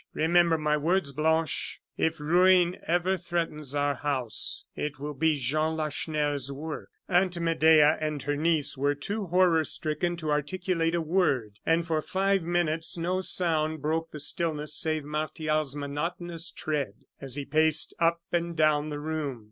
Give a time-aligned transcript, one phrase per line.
[0.15, 6.51] Remember my words, Blanche, if ruin ever threatens our house, it will be Jean Lacheneur's
[6.51, 11.85] work." Aunt Medea and her niece were too horror stricken to articulate a word, and
[11.85, 17.93] for five minutes no sound broke the stillness save Martial's monotonous tread, as he paced
[17.99, 19.39] up and down the room.